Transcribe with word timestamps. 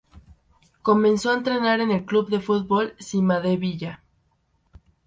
Comenzó 0.81 1.29
a 1.29 1.35
entrenar 1.35 1.79
en 1.79 1.91
el 1.91 2.05
Club 2.05 2.27
de 2.31 2.39
Fútbol 2.39 2.95
Cimadevilla. 2.99 4.01